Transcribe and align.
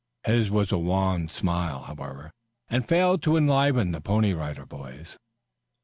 His 0.25 0.49
was 0.49 0.71
a 0.71 0.79
wan 0.79 1.27
smile, 1.27 1.83
however, 1.83 2.31
and 2.69 2.87
failed 2.87 3.21
to 3.21 3.37
enliven 3.37 3.91
the 3.91 4.01
Pony 4.01 4.33
Rider 4.33 4.65
Boys. 4.65 5.15